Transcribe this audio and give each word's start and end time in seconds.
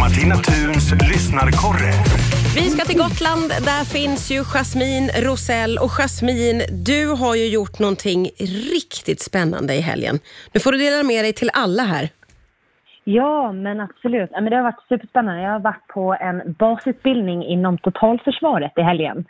Martina 0.00 0.34
Thuns 0.34 0.92
lyssnarkorre. 0.92 1.92
Vi 2.54 2.70
ska 2.70 2.84
till 2.84 2.98
Gotland. 2.98 3.48
Där 3.48 3.84
finns 3.84 4.30
ju 4.30 4.44
Jasmine 4.44 5.08
Rosell. 5.28 5.78
Och 5.78 5.90
Jasmine, 5.90 6.64
du 6.88 7.00
har 7.20 7.34
ju 7.34 7.46
gjort 7.48 7.78
någonting 7.78 8.30
riktigt 8.74 9.20
spännande 9.20 9.74
i 9.74 9.80
helgen. 9.80 10.18
Nu 10.52 10.60
får 10.60 10.72
du 10.72 10.78
dela 10.78 11.02
med 11.02 11.24
dig 11.24 11.32
till 11.32 11.50
alla 11.52 11.82
här. 11.82 12.08
Ja, 13.04 13.52
men 13.52 13.80
absolut. 13.80 14.30
Det 14.30 14.56
har 14.56 14.62
varit 14.62 14.88
superspännande. 14.88 15.42
Jag 15.42 15.50
har 15.50 15.60
varit 15.60 15.86
på 15.86 16.16
en 16.20 16.54
basutbildning 16.58 17.44
inom 17.44 17.78
totalförsvaret 17.78 18.72
i 18.76 18.82
helgen. 18.82 19.24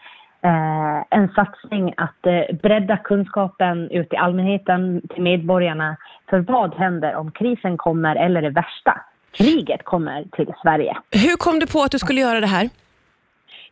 Eh, 0.44 1.04
en 1.10 1.28
satsning 1.28 1.94
att 1.96 2.26
eh, 2.26 2.56
bredda 2.62 2.96
kunskapen 2.96 3.90
ut 3.90 4.08
till 4.08 4.18
allmänheten, 4.18 5.02
till 5.14 5.22
medborgarna. 5.22 5.96
För 6.30 6.38
vad 6.38 6.74
händer 6.74 7.14
om 7.14 7.30
krisen 7.30 7.76
kommer, 7.76 8.16
eller 8.16 8.42
det 8.42 8.50
värsta, 8.50 9.00
kriget 9.32 9.84
kommer 9.84 10.24
till 10.36 10.52
Sverige? 10.62 10.96
Hur 11.10 11.36
kom 11.36 11.58
du 11.58 11.66
på 11.66 11.82
att 11.82 11.90
du 11.90 11.98
skulle 11.98 12.20
göra 12.20 12.40
det 12.40 12.46
här? 12.46 12.68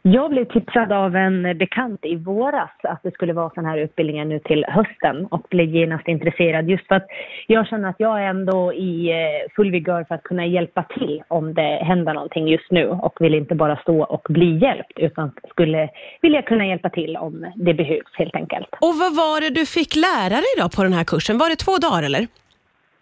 Jag 0.02 0.30
blev 0.30 0.44
tipsad 0.44 0.92
av 0.92 1.16
en 1.16 1.58
bekant 1.58 2.04
i 2.04 2.16
våras 2.16 2.70
att 2.82 3.02
det 3.02 3.10
skulle 3.14 3.32
vara 3.32 3.50
sån 3.54 3.64
här 3.64 3.78
utbildningar 3.78 4.24
nu 4.24 4.38
till 4.38 4.64
hösten 4.68 5.26
och 5.26 5.46
blev 5.50 5.68
genast 5.68 6.08
intresserad 6.08 6.68
just 6.70 6.86
för 6.88 6.94
att 6.94 7.06
jag 7.46 7.66
känner 7.66 7.88
att 7.88 7.96
jag 8.00 8.20
är 8.22 8.26
ändå 8.26 8.72
i 8.72 9.10
eh, 9.10 9.52
full 9.56 9.70
vigör 9.70 10.04
för 10.04 10.14
att 10.14 10.22
kunna 10.22 10.46
hjälpa 10.46 10.82
till 10.82 11.22
om 11.28 11.54
det 11.54 11.84
händer 11.84 12.14
någonting 12.14 12.48
just 12.48 12.70
nu 12.70 12.88
och 12.88 13.16
vill 13.20 13.34
inte 13.34 13.54
bara 13.54 13.76
stå 13.76 14.02
och 14.04 14.26
bli 14.28 14.58
hjälpt 14.58 14.98
utan 14.98 15.32
skulle 15.50 15.88
vilja 16.22 16.42
kunna 16.42 16.66
hjälpa 16.66 16.90
till 16.90 17.16
om 17.16 17.46
det 17.54 17.74
behövs 17.74 18.12
helt 18.18 18.34
enkelt. 18.36 18.68
Och 18.80 18.94
vad 18.98 19.16
var 19.16 19.40
det 19.40 19.50
du 19.50 19.66
fick 19.66 19.96
lära 19.96 20.34
dig 20.36 20.54
då 20.58 20.68
på 20.76 20.82
den 20.82 20.92
här 20.92 21.04
kursen? 21.04 21.38
Var 21.38 21.48
det 21.50 21.56
två 21.56 21.76
dagar 21.76 22.02
eller? 22.02 22.20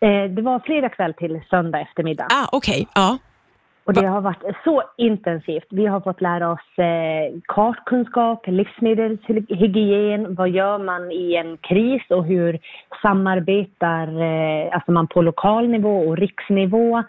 Eh, 0.00 0.30
Det 0.30 0.42
var 0.42 0.58
fredag 0.58 0.88
kväll 0.88 1.14
till 1.14 1.40
söndag 1.50 1.80
eftermiddag. 1.80 2.26
Ah, 2.30 2.48
okej. 2.52 2.86
Ja. 2.94 3.18
Och 3.88 3.94
det 3.94 4.06
har 4.06 4.20
varit 4.20 4.56
så 4.64 4.82
intensivt. 4.96 5.66
Vi 5.70 5.86
har 5.86 6.00
fått 6.00 6.20
lära 6.20 6.50
oss 6.50 6.78
eh, 6.78 7.40
kartkunskap, 7.46 8.46
livsmedelshygien, 8.46 10.34
vad 10.34 10.48
gör 10.48 10.78
man 10.78 11.12
i 11.12 11.34
en 11.34 11.56
kris 11.56 12.02
och 12.10 12.24
hur 12.24 12.58
samarbetar 13.02 14.06
eh, 14.22 14.74
alltså 14.74 14.92
man 14.92 15.06
på 15.06 15.22
lokal 15.22 15.68
nivå 15.68 16.08
och 16.08 16.16
riksnivå. 16.16 17.02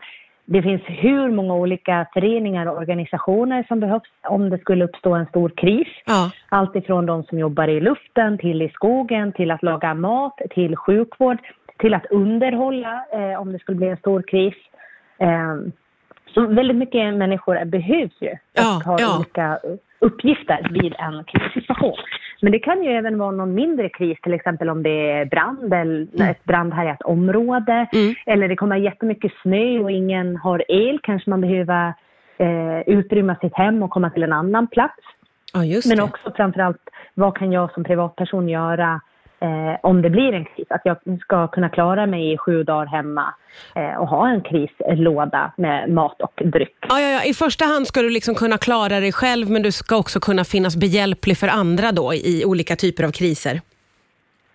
Det 0.45 0.61
finns 0.61 0.81
hur 0.85 1.31
många 1.31 1.53
olika 1.53 2.07
föreningar 2.13 2.65
och 2.65 2.77
organisationer 2.77 3.65
som 3.67 3.79
behövs 3.79 4.09
om 4.23 4.49
det 4.49 4.57
skulle 4.57 4.85
uppstå 4.85 5.13
en 5.13 5.25
stor 5.25 5.49
kris. 5.49 5.87
Ja. 6.05 6.31
Allt 6.49 6.75
ifrån 6.75 7.05
de 7.05 7.23
som 7.23 7.39
jobbar 7.39 7.67
i 7.67 7.79
luften 7.79 8.37
till 8.37 8.61
i 8.61 8.69
skogen, 8.69 9.31
till 9.31 9.51
att 9.51 9.63
laga 9.63 9.93
mat, 9.93 10.39
till 10.49 10.75
sjukvård, 10.75 11.37
till 11.77 11.93
att 11.93 12.05
underhålla 12.05 13.05
eh, 13.11 13.41
om 13.41 13.51
det 13.51 13.59
skulle 13.59 13.77
bli 13.77 13.87
en 13.87 13.97
stor 13.97 14.21
kris. 14.21 14.55
Eh, 15.17 15.55
så 16.33 16.47
väldigt 16.47 16.77
mycket 16.77 17.13
människor 17.13 17.65
behövs 17.65 18.17
ju 18.21 18.29
och 18.31 18.37
Ja, 18.53 18.81
har 18.85 18.99
ja. 18.99 19.17
olika 19.17 19.59
uppgifter 19.99 20.67
vid 20.71 20.95
en 20.97 21.23
krissituation. 21.23 21.97
Men 22.41 22.51
det 22.51 22.59
kan 22.59 22.83
ju 22.83 22.89
även 22.91 23.17
vara 23.17 23.31
någon 23.31 23.53
mindre 23.53 23.89
kris, 23.89 24.17
till 24.21 24.33
exempel 24.33 24.69
om 24.69 24.83
det 24.83 25.11
är 25.11 25.25
brand 25.25 25.73
eller 25.73 26.29
ett 26.31 26.43
brandhärjat 26.43 27.01
område. 27.01 27.87
Mm. 27.93 28.15
Eller 28.25 28.47
det 28.47 28.55
kommer 28.55 28.75
jättemycket 28.77 29.31
snö 29.41 29.79
och 29.79 29.91
ingen 29.91 30.35
har 30.35 30.63
el. 30.67 30.99
Kanske 31.03 31.29
man 31.29 31.41
behöver 31.41 31.93
eh, 32.37 32.79
utrymma 32.87 33.35
sitt 33.35 33.55
hem 33.55 33.83
och 33.83 33.89
komma 33.89 34.09
till 34.09 34.23
en 34.23 34.33
annan 34.33 34.67
plats. 34.67 35.03
ja, 35.53 35.81
Men 35.89 35.99
också 36.01 36.31
framförallt, 36.35 36.89
vad 37.13 37.37
kan 37.37 37.51
jag 37.51 37.71
som 37.73 37.83
privatperson 37.83 38.49
göra 38.49 39.01
eh, 39.41 39.79
om 39.83 40.01
det 40.01 40.09
blir 40.09 40.33
en 40.33 40.45
kris? 40.45 40.67
Att 40.69 40.81
jag 40.83 40.97
ska 41.21 41.47
kunna 41.47 41.69
klara 41.69 42.05
mig 42.05 42.33
i 42.33 42.37
sju 42.37 42.63
dagar 42.63 42.85
hemma 42.85 43.33
eh, 43.75 44.01
och 44.01 44.07
ha 44.07 44.29
en 44.29 44.41
krislåda 44.41 45.53
med 45.57 45.89
mat 45.89 46.21
och 46.21 46.41
dryck. 46.45 46.77
Ja, 46.89 47.01
ja, 47.01 47.09
ja. 47.09 47.23
I 47.23 47.33
första 47.33 47.65
hand 47.65 47.87
ska 47.87 48.01
du 48.01 48.09
liksom 48.09 48.35
kunna 48.35 48.57
klara 48.57 48.99
dig 48.99 49.11
själv, 49.11 49.49
men 49.49 49.61
du 49.61 49.71
ska 49.71 49.97
också 49.97 50.19
kunna 50.19 50.43
finnas 50.43 50.75
behjälplig 50.75 51.37
för 51.37 51.47
andra 51.47 51.91
då 51.91 52.13
i 52.13 52.43
olika 52.45 52.75
typer 52.75 53.03
av 53.03 53.11
kriser. 53.11 53.61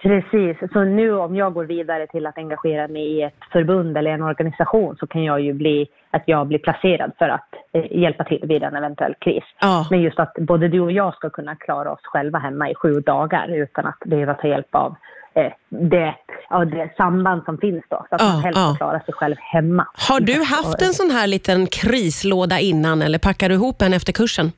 Precis, 0.04 0.56
så 0.72 0.84
nu 0.84 1.16
om 1.16 1.36
jag 1.36 1.54
går 1.54 1.64
vidare 1.64 2.06
till 2.06 2.26
att 2.26 2.38
engagera 2.38 2.88
mig 2.88 3.02
i 3.02 3.22
ett 3.22 3.34
förbund 3.52 3.96
eller 3.98 4.10
en 4.10 4.22
organisation 4.22 4.96
så 5.00 5.06
kan 5.06 5.24
jag 5.24 5.40
ju 5.40 5.52
bli, 5.52 5.86
att 6.10 6.22
jag 6.26 6.46
blir 6.46 6.58
placerad 6.58 7.12
för 7.18 7.28
att 7.28 7.48
eh, 7.72 8.00
hjälpa 8.02 8.24
till 8.24 8.40
vid 8.42 8.62
en 8.62 8.76
eventuell 8.76 9.14
kris. 9.20 9.44
Ja. 9.60 9.86
Men 9.90 10.02
just 10.02 10.18
att 10.18 10.34
både 10.34 10.68
du 10.68 10.80
och 10.80 10.92
jag 10.92 11.14
ska 11.14 11.30
kunna 11.30 11.56
klara 11.56 11.92
oss 11.92 12.00
själva 12.02 12.38
hemma 12.38 12.70
i 12.70 12.74
sju 12.74 13.00
dagar 13.00 13.48
utan 13.48 13.86
att 13.86 13.98
behöva 14.06 14.34
ta 14.34 14.48
hjälp 14.48 14.74
av 14.74 14.94
eh, 15.34 15.52
det, 15.68 16.14
ja, 16.50 16.64
det 16.64 16.90
samband 16.96 17.44
som 17.44 17.58
finns 17.58 17.84
då. 17.90 18.06
Så 18.08 18.14
att 18.14 18.20
Ja, 18.20 18.32
man 18.32 18.42
helst 18.42 18.58
ja. 18.58 18.68
ska 18.68 18.76
klara 18.76 19.00
sig 19.00 19.14
själv 19.14 19.36
hemma. 19.38 19.86
Har 20.08 20.20
du 20.20 20.42
haft 20.44 20.82
en 20.82 20.94
sån 20.94 21.10
här 21.10 21.26
liten 21.26 21.66
krislåda 21.66 22.58
innan 22.58 23.02
eller 23.02 23.18
packar 23.18 23.48
du 23.48 23.54
ihop 23.54 23.82
en 23.82 23.92
efter 23.92 24.12
kursen? 24.12 24.52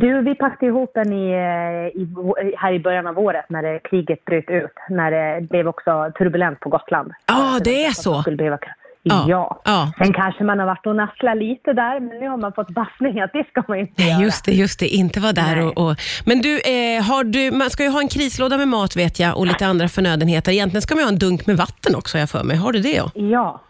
Du, 0.00 0.22
vi 0.22 0.34
packade 0.34 0.66
ihop 0.66 0.90
den 0.94 1.12
i, 1.12 1.30
eh, 1.32 2.00
i, 2.02 2.04
vå- 2.16 2.54
här 2.58 2.72
i 2.72 2.78
början 2.78 3.06
av 3.06 3.18
året 3.18 3.44
när 3.48 3.62
det, 3.62 3.78
kriget 3.78 4.24
bröt 4.24 4.50
ut. 4.50 4.72
När 4.90 5.10
det 5.10 5.40
blev 5.48 5.68
också 5.68 6.12
turbulent 6.18 6.60
på 6.60 6.68
Gotland. 6.68 7.12
Ja, 7.26 7.60
det 7.64 7.84
är 7.84 7.90
så. 7.90 8.20
Skulle 8.22 8.36
behöva, 8.36 8.58
Ja, 9.02 9.24
ja. 9.28 9.60
ja. 9.64 9.92
Sen 9.98 10.12
kanske 10.12 10.44
man 10.44 10.58
har 10.58 10.66
varit 10.66 10.86
och 10.86 10.96
nasslat 10.96 11.36
lite 11.36 11.72
där, 11.72 12.00
men 12.00 12.18
nu 12.20 12.28
har 12.28 12.36
man 12.36 12.52
fått 12.52 12.68
bassning 12.70 13.20
att 13.20 13.32
det 13.32 13.44
ska 13.48 13.62
man 13.68 13.78
inte 13.78 13.92
Nej, 13.96 14.10
göra. 14.10 14.22
just 14.22 14.44
det, 14.44 14.52
just 14.52 14.80
det. 14.80 14.86
Inte 14.88 15.20
vara 15.20 15.32
där 15.32 15.66
och, 15.66 15.78
och... 15.88 15.96
Men 16.26 16.38
du, 16.40 16.54
eh, 16.60 17.02
har 17.02 17.24
du, 17.24 17.50
man 17.50 17.70
ska 17.70 17.82
ju 17.82 17.88
ha 17.88 18.00
en 18.00 18.08
krislåda 18.08 18.56
med 18.58 18.68
mat 18.68 18.96
vet 18.96 19.20
jag 19.20 19.38
och 19.38 19.46
lite 19.46 19.66
andra 19.66 19.88
förnödenheter. 19.88 20.52
Egentligen 20.52 20.82
ska 20.82 20.94
man 20.94 21.00
ju 21.02 21.04
ha 21.06 21.12
en 21.12 21.18
dunk 21.18 21.46
med 21.46 21.56
vatten 21.56 21.94
också 21.94 22.18
jag 22.18 22.30
för 22.30 22.44
mig. 22.44 22.56
Har 22.56 22.72
du 22.72 22.78
det? 22.78 22.92
Ja? 22.96 23.10
Ja. 23.14 23.60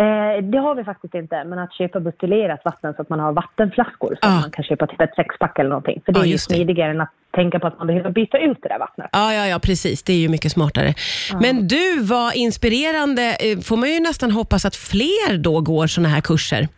Eh, 0.00 0.42
det 0.52 0.58
har 0.58 0.74
vi 0.74 0.84
faktiskt 0.84 1.14
inte, 1.14 1.44
men 1.44 1.58
att 1.58 1.72
köpa 1.74 2.00
buteljerat 2.00 2.60
vatten 2.64 2.94
så 2.96 3.02
att 3.02 3.08
man 3.08 3.20
har 3.20 3.32
vattenflaskor 3.32 4.16
så 4.22 4.28
att 4.28 4.40
man 4.40 4.50
kan 4.50 4.64
köpa 4.64 4.86
typ 4.86 5.00
ett 5.00 5.14
sexpack 5.16 5.58
eller 5.58 5.68
någonting. 5.70 6.02
För 6.04 6.12
det 6.12 6.18
Ja, 6.18 6.24
är 6.24 6.26
ju 6.28 6.32
det. 6.32 6.38
smidigare 6.38 6.90
än 6.90 7.00
att 7.00 7.08
tänka 7.30 7.58
på 7.58 7.66
att 7.66 7.78
man 7.78 7.86
behöver 7.86 8.10
byta 8.10 8.38
ut 8.38 8.58
det 8.62 8.68
där 8.68 8.78
vattnet. 8.78 9.08
Ja, 9.12 9.34
ja, 9.34 9.46
ja, 9.46 9.58
precis. 9.58 10.02
Det 10.02 10.12
är 10.12 10.16
ju 10.16 10.28
mycket 10.28 10.52
smartare. 10.52 10.94
Men 11.40 11.68
du, 11.68 12.00
vad 12.02 12.34
inspirerande. 12.34 13.22
Eh, 13.40 13.58
Får 13.58 13.76
man 13.76 13.88
ju 13.90 14.00
nästan 14.00 14.30
hoppas 14.30 14.64
att 14.64 14.76
fler 14.76 15.38
då 15.38 15.60
går 15.60 15.86
såna 15.86 16.08
här 16.08 16.20
kurser. 16.20 16.68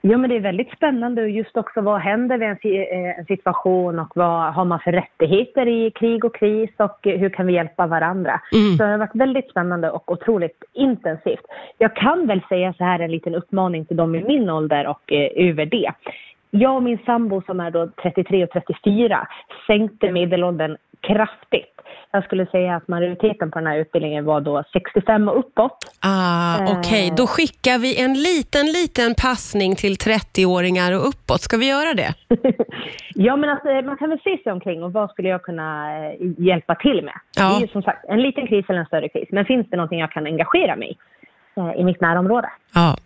Ja, 0.00 0.18
men 0.18 0.30
det 0.30 0.36
är 0.36 0.40
väldigt 0.40 0.72
spännande 0.72 1.22
och 1.22 1.30
just 1.30 1.56
också 1.56 1.80
vad 1.80 2.00
händer 2.00 2.38
vid 2.38 2.48
en, 2.48 2.58
eh, 2.82 3.18
en 3.18 3.24
situation 3.24 3.98
och 3.98 4.12
vad 4.14 4.54
har 4.54 4.64
man 4.64 4.80
för 4.80 4.92
rättigheter 4.92 5.68
i 5.68 5.90
krig 5.90 6.24
och 6.24 6.34
kris 6.34 6.70
och 6.76 7.06
eh, 7.06 7.18
hur 7.18 7.28
kan 7.28 7.46
vi 7.46 7.52
hjälpa 7.52 7.86
varandra. 7.86 8.40
Så 8.78 8.84
det 8.84 8.90
har 8.90 8.98
varit 8.98 9.14
väldigt 9.14 9.50
spännande 9.50 9.90
och 9.90 10.12
otroligt 10.12 10.64
intensivt. 10.72 11.46
Jag 11.78 11.96
kan 11.96 12.26
väl 12.26 12.40
säga 12.48 12.72
så 12.72 12.84
här 12.84 12.98
en 12.98 13.10
liten 13.10 13.34
uppmaning 13.34 13.84
till 13.84 13.96
dem 13.96 14.14
i 14.14 14.24
min 14.24 14.50
ålder 14.50 14.86
och 14.86 15.12
eh, 15.12 15.48
över 15.48 15.66
det. 15.66 15.92
Jag 16.50 16.76
och 16.76 16.82
min 16.82 16.98
sambo 17.06 17.42
som 17.46 17.60
är 17.60 17.70
då 17.70 17.88
33 18.02 18.44
och 18.44 18.50
34 18.50 19.28
sänkte 19.66 20.12
medelåldern 20.12 20.76
kraftigt. 21.00 21.77
Jag 22.12 22.24
skulle 22.24 22.46
säga 22.46 22.76
att 22.76 22.88
majoriteten 22.88 23.50
på 23.50 23.58
den 23.58 23.66
här 23.66 23.78
utbildningen 23.78 24.24
var 24.24 24.40
då 24.40 24.64
65 24.72 25.28
och 25.28 25.38
uppåt. 25.38 25.76
Ah, 26.00 26.38
Eh. 26.58 26.78
Okej, 26.78 27.12
då 27.16 27.26
skickar 27.26 27.78
vi 27.78 28.00
en 28.00 28.14
liten, 28.14 28.66
liten 28.66 29.14
passning 29.14 29.76
till 29.76 29.94
30-åringar 29.94 30.92
och 30.92 31.08
uppåt. 31.08 31.40
Ska 31.40 31.56
vi 31.56 31.68
göra 31.68 31.94
det? 31.94 32.14
ja, 33.14 33.36
men 33.36 33.50
alltså, 33.50 33.68
man 33.68 33.96
kan 33.96 34.08
väl 34.10 34.20
se 34.24 34.38
sig 34.42 34.52
omkring 34.52 34.82
och 34.82 34.92
vad 34.92 35.10
skulle 35.10 35.28
jag 35.28 35.42
kunna 35.42 35.96
eh, 36.06 36.12
hjälpa 36.38 36.74
till 36.74 37.04
med? 37.04 37.14
Ja. 37.36 37.48
Det 37.48 37.56
är 37.56 37.60
ju 37.60 37.68
som 37.68 37.82
sagt 37.82 38.04
en 38.08 38.22
liten 38.22 38.46
kris 38.46 38.64
eller 38.68 38.78
en 38.80 38.86
större 38.86 39.08
kris. 39.08 39.28
Men 39.32 39.44
finns 39.44 39.66
det 39.70 39.76
någonting 39.76 39.98
jag 39.98 40.12
kan 40.12 40.26
engagera 40.26 40.76
mig 40.76 40.90
i 40.90 40.96
i 41.80 41.84
mitt 41.84 42.00
närområde? 42.00 42.50
Ja. 42.74 42.96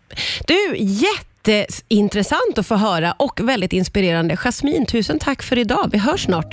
Du, 0.47 0.77
jätteintressant 0.77 2.59
att 2.59 2.67
få 2.67 2.75
höra 2.75 3.13
och 3.19 3.41
väldigt 3.49 3.73
inspirerande. 3.73 4.37
Jasmin, 4.37 4.87
tusen 4.87 5.19
tack 5.19 5.43
för 5.43 5.59
idag. 5.59 5.89
Vi 5.93 5.99
hörs 5.99 6.21
snart. 6.25 6.47